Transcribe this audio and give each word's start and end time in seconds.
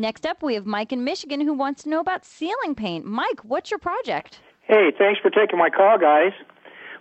Next 0.00 0.24
up, 0.24 0.44
we 0.44 0.54
have 0.54 0.64
Mike 0.64 0.92
in 0.92 1.02
Michigan 1.02 1.40
who 1.40 1.52
wants 1.52 1.82
to 1.82 1.88
know 1.88 1.98
about 1.98 2.24
ceiling 2.24 2.76
paint. 2.76 3.04
Mike, 3.04 3.40
what's 3.42 3.68
your 3.72 3.78
project? 3.78 4.38
Hey, 4.60 4.92
thanks 4.96 5.20
for 5.20 5.28
taking 5.28 5.58
my 5.58 5.70
call, 5.70 5.98
guys. 5.98 6.30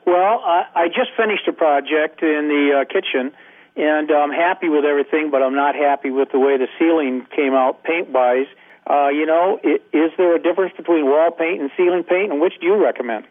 Well, 0.08 0.42
I, 0.44 0.66
I 0.74 0.88
just 0.88 1.12
finished 1.16 1.48
a 1.48 1.54
project 1.54 2.24
in 2.24 2.48
the 2.48 2.82
uh, 2.82 2.86
kitchen, 2.92 3.32
and 3.76 4.10
I'm 4.10 4.32
happy 4.32 4.68
with 4.68 4.84
everything, 4.84 5.30
but 5.30 5.44
I'm 5.44 5.54
not 5.54 5.76
happy 5.76 6.10
with 6.10 6.32
the 6.32 6.40
way 6.40 6.58
the 6.58 6.68
ceiling 6.80 7.28
came 7.36 7.54
out 7.54 7.84
paint 7.84 8.10
wise. 8.10 8.48
Uh, 8.90 9.10
you 9.10 9.28
know, 9.28 9.60
it, 9.64 9.84
is 9.94 10.12
there 10.18 10.36
a 10.36 10.42
difference 10.42 10.74
between 10.76 11.06
wall 11.06 11.30
paint 11.30 11.62
and 11.62 11.70
ceiling 11.78 12.04
paint, 12.04 12.32
and 12.32 12.42
which 12.42 12.54
do 12.60 12.66
you 12.66 12.84
recommend? 12.84 13.26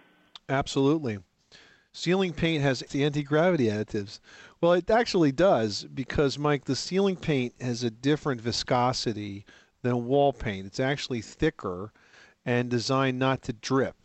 Absolutely. 0.49 1.19
Ceiling 1.97 2.35
paint 2.35 2.63
has 2.63 2.81
the 2.81 3.05
anti 3.05 3.23
gravity 3.23 3.69
additives. 3.69 4.21
Well, 4.61 4.75
it 4.75 4.91
actually 4.91 5.33
does 5.33 5.85
because, 5.85 6.39
Mike, 6.39 6.67
the 6.67 6.77
ceiling 6.77 7.17
paint 7.17 7.55
has 7.59 7.83
a 7.85 7.91
different 7.91 8.43
viscosity 8.43 9.47
than 9.81 10.05
wall 10.05 10.35
paint. 10.35 10.67
It's 10.67 10.79
actually 10.79 11.23
thicker 11.23 11.95
and 12.45 12.69
designed 12.69 13.19
not 13.19 13.41
to 13.45 13.55
drip. 13.55 13.97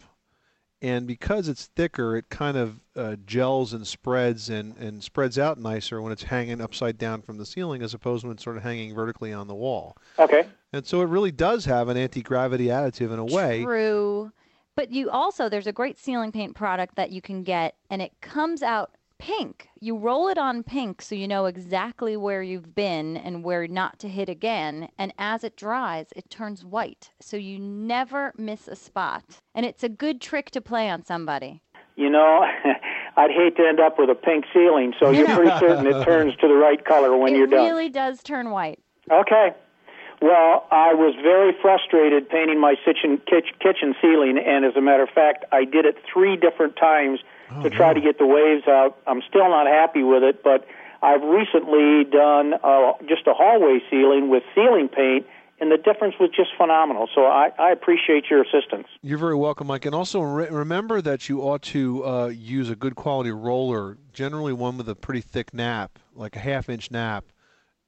And 0.82 1.06
because 1.06 1.50
it's 1.50 1.66
thicker, 1.76 2.16
it 2.16 2.30
kind 2.30 2.56
of 2.56 2.80
uh, 2.96 3.18
gels 3.26 3.74
and 3.74 3.86
spreads 3.86 4.50
and, 4.50 4.78
and 4.78 5.04
spreads 5.04 5.38
out 5.38 5.60
nicer 5.60 6.02
when 6.02 6.14
it's 6.14 6.24
hanging 6.24 6.62
upside 6.62 6.98
down 6.98 7.22
from 7.22 7.38
the 7.38 7.46
ceiling 7.46 7.82
as 7.82 7.94
opposed 7.94 8.22
to 8.22 8.28
when 8.28 8.36
it's 8.36 8.44
sort 8.44 8.56
of 8.56 8.64
hanging 8.64 8.96
vertically 8.96 9.34
on 9.34 9.48
the 9.48 9.54
wall. 9.54 9.98
Okay. 10.18 10.48
And 10.72 10.86
so 10.86 11.02
it 11.02 11.10
really 11.10 11.32
does 11.32 11.66
have 11.66 11.90
an 11.90 11.98
anti 11.98 12.22
gravity 12.22 12.68
additive 12.68 13.12
in 13.12 13.20
a 13.20 13.26
way. 13.26 13.64
True. 13.64 14.32
But 14.76 14.92
you 14.92 15.10
also, 15.10 15.50
there's 15.50 15.68
a 15.68 15.74
great 15.74 16.00
ceiling 16.00 16.32
paint 16.32 16.56
product 16.56 16.96
that 16.96 17.12
you 17.12 17.22
can 17.22 17.44
get, 17.44 17.76
and 17.90 18.02
it 18.02 18.14
comes 18.22 18.64
out 18.64 18.92
pink. 19.22 19.70
You 19.80 19.98
roll 19.98 20.30
it 20.30 20.38
on 20.40 20.64
pink 20.64 21.02
so 21.02 21.14
you 21.14 21.28
know 21.28 21.46
exactly 21.46 22.18
where 22.18 22.42
you've 22.42 22.74
been 22.74 23.18
and 23.18 23.44
where 23.44 23.68
not 23.68 24.00
to 24.00 24.10
hit 24.10 24.30
again. 24.30 24.90
And 24.98 25.14
as 25.20 25.44
it 25.44 25.56
dries, 25.56 26.08
it 26.16 26.30
turns 26.32 26.66
white. 26.66 27.12
So 27.20 27.38
you 27.38 27.60
never 27.60 28.34
miss 28.36 28.68
a 28.68 28.76
spot. 28.76 29.24
And 29.54 29.64
it's 29.64 29.84
a 29.84 29.90
good 29.90 30.22
trick 30.22 30.50
to 30.52 30.62
play 30.62 30.90
on 30.90 31.06
somebody. 31.06 31.62
You 31.96 32.10
know, 32.10 32.44
I'd 33.18 33.30
hate 33.30 33.58
to 33.58 33.68
end 33.68 33.80
up 33.80 34.00
with 34.00 34.10
a 34.10 34.16
pink 34.16 34.46
ceiling, 34.54 34.94
so 35.00 35.12
you're 35.12 35.28
pretty 35.28 35.52
certain 35.60 35.86
it 35.86 36.04
turns 36.06 36.36
to 36.38 36.48
the 36.48 36.56
right 36.56 36.84
color 36.84 37.16
when 37.16 37.36
it 37.36 37.38
you're 37.38 37.48
done. 37.48 37.60
It 37.60 37.70
really 37.70 37.90
does 37.90 38.24
turn 38.24 38.50
white. 38.50 38.80
Okay. 39.12 39.54
Well, 40.22 40.68
I 40.70 40.94
was 40.94 41.16
very 41.16 41.52
frustrated 41.64 42.30
painting 42.30 42.60
my 42.60 42.76
kitchen 42.86 43.20
kitchen 43.26 43.96
ceiling, 44.00 44.38
and 44.38 44.64
as 44.64 44.76
a 44.76 44.82
matter 44.82 45.02
of 45.02 45.10
fact, 45.10 45.46
I 45.52 45.66
did 45.66 45.86
it 45.86 45.98
three 46.14 46.38
different 46.38 46.76
times 46.76 47.20
oh, 47.50 47.64
to 47.64 47.72
try 47.72 47.88
no. 47.88 47.94
to 47.96 48.02
get 48.02 48.20
the 48.20 48.28
waves 48.28 48.68
out. 48.68 48.98
I'm 49.08 49.24
still 49.28 49.50
not 49.50 49.66
happy 49.66 50.04
with 50.04 50.22
it, 50.22 50.44
but 50.44 50.68
I've 51.02 51.24
recently 51.24 52.04
done 52.04 52.54
uh, 52.54 52.94
just 53.10 53.26
a 53.26 53.34
hallway 53.34 53.80
ceiling 53.90 54.30
with 54.30 54.44
ceiling 54.54 54.90
paint, 54.90 55.26
and 55.60 55.72
the 55.72 55.78
difference 55.78 56.14
was 56.20 56.30
just 56.30 56.52
phenomenal. 56.56 57.10
So 57.16 57.26
I, 57.26 57.50
I 57.58 57.72
appreciate 57.72 58.26
your 58.30 58.44
assistance. 58.44 58.88
You're 59.02 59.18
very 59.18 59.36
welcome, 59.36 59.66
Mike. 59.66 59.86
And 59.86 59.96
also 59.96 60.22
re- 60.22 60.50
remember 60.50 61.02
that 61.02 61.30
you 61.30 61.42
ought 61.42 61.64
to 61.64 62.06
uh, 62.06 62.28
use 62.28 62.70
a 62.70 62.76
good 62.76 62.96
quality 62.96 63.32
roller, 63.32 63.98
generally 64.14 64.54
one 64.54 64.78
with 64.78 64.88
a 64.88 64.96
pretty 64.96 65.22
thick 65.22 65.52
nap, 65.52 65.98
like 66.14 66.36
a 66.36 66.40
half 66.40 66.70
inch 66.70 66.92
nap, 66.92 67.26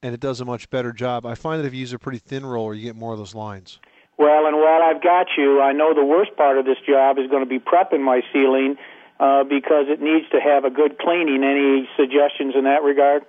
and 0.04 0.14
it 0.14 0.20
does 0.20 0.42
a 0.42 0.46
much 0.46 0.70
better 0.70 0.92
job. 0.92 1.26
I 1.26 1.34
find 1.34 1.64
that 1.64 1.66
if 1.66 1.73
you 1.73 1.80
use 1.80 1.94
a 1.94 1.98
pretty 1.98 2.20
thin 2.20 2.46
roller, 2.46 2.73
you 2.73 2.84
get 2.84 2.96
more 2.96 3.14
of 3.14 3.18
those 3.18 3.34
lines. 3.34 3.80
Well, 4.18 4.45
and 4.45 4.58
while 4.58 4.84
I've 4.84 5.02
got 5.02 5.28
you, 5.38 5.62
I 5.62 5.72
know 5.72 5.95
the 5.95 6.06
worst 6.06 6.36
part 6.36 6.60
of 6.60 6.66
this 6.66 6.78
job 6.86 7.18
is 7.18 7.28
going 7.32 7.44
to 7.44 7.50
be 7.50 7.58
prepping 7.58 8.02
my 8.02 8.22
ceiling 8.32 8.76
uh, 9.20 9.44
because 9.45 9.86
it 9.88 10.02
needs 10.02 10.30
to 10.32 10.40
have 10.40 10.66
a 10.66 10.70
good 10.70 11.00
cleaning. 11.00 11.44
Any 11.44 11.90
suggestions 11.98 12.54
in 12.56 12.66
that 12.66 12.84
regard? 12.84 13.23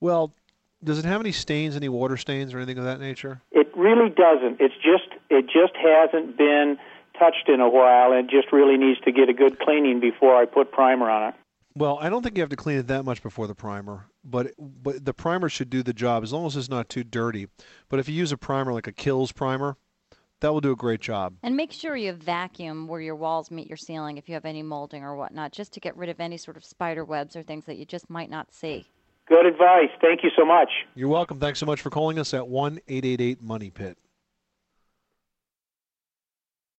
Well, 0.00 0.32
does 0.82 0.98
it 0.98 1.04
have 1.04 1.20
any 1.20 1.32
stains, 1.32 1.76
any 1.76 1.88
water 1.88 2.16
stains, 2.16 2.54
or 2.54 2.56
anything 2.56 2.78
of 2.78 2.84
that 2.84 3.00
nature? 3.00 3.42
It 3.52 3.70
really 3.76 4.10
doesn't. 4.10 4.60
It's 4.60 4.74
just 4.76 5.08
it 5.28 5.44
just 5.46 5.76
hasn't 5.76 6.38
been 6.38 6.78
touched 7.18 7.48
in 7.48 7.60
a 7.60 7.68
while, 7.68 8.12
and 8.12 8.30
just 8.30 8.50
really 8.52 8.76
needs 8.76 9.00
to 9.00 9.12
get 9.12 9.28
a 9.28 9.34
good 9.34 9.58
cleaning 9.60 10.00
before 10.00 10.36
I 10.36 10.46
put 10.46 10.72
primer 10.72 11.10
on 11.10 11.28
it. 11.28 11.34
Well, 11.78 11.96
I 12.00 12.08
don't 12.08 12.24
think 12.24 12.36
you 12.36 12.42
have 12.42 12.50
to 12.50 12.56
clean 12.56 12.78
it 12.78 12.88
that 12.88 13.04
much 13.04 13.22
before 13.22 13.46
the 13.46 13.54
primer, 13.54 14.06
but 14.24 14.48
but 14.58 15.04
the 15.04 15.14
primer 15.14 15.48
should 15.48 15.70
do 15.70 15.84
the 15.84 15.92
job 15.92 16.24
as 16.24 16.32
long 16.32 16.44
as 16.46 16.56
it's 16.56 16.68
not 16.68 16.88
too 16.88 17.04
dirty. 17.04 17.46
But 17.88 18.00
if 18.00 18.08
you 18.08 18.16
use 18.16 18.32
a 18.32 18.36
primer 18.36 18.72
like 18.72 18.88
a 18.88 18.92
KILZ 18.92 19.32
primer, 19.32 19.76
that 20.40 20.52
will 20.52 20.60
do 20.60 20.72
a 20.72 20.76
great 20.76 21.00
job. 21.00 21.34
And 21.42 21.56
make 21.56 21.70
sure 21.70 21.96
you 21.96 22.12
vacuum 22.12 22.88
where 22.88 23.00
your 23.00 23.14
walls 23.14 23.52
meet 23.52 23.68
your 23.68 23.76
ceiling 23.76 24.18
if 24.18 24.28
you 24.28 24.34
have 24.34 24.44
any 24.44 24.62
molding 24.62 25.04
or 25.04 25.14
whatnot, 25.14 25.52
just 25.52 25.72
to 25.74 25.80
get 25.80 25.96
rid 25.96 26.08
of 26.08 26.18
any 26.18 26.36
sort 26.36 26.56
of 26.56 26.64
spider 26.64 27.04
webs 27.04 27.36
or 27.36 27.44
things 27.44 27.64
that 27.66 27.76
you 27.76 27.84
just 27.84 28.10
might 28.10 28.28
not 28.28 28.52
see. 28.52 28.88
Good 29.28 29.46
advice. 29.46 29.90
Thank 30.00 30.24
you 30.24 30.30
so 30.36 30.44
much. 30.44 30.70
You're 30.96 31.08
welcome. 31.08 31.38
Thanks 31.38 31.60
so 31.60 31.66
much 31.66 31.80
for 31.80 31.90
calling 31.90 32.18
us 32.18 32.34
at 32.34 32.48
one 32.48 32.80
eight 32.88 33.04
eight 33.04 33.20
eight 33.20 33.40
Money 33.40 33.70
Pit. 33.70 33.96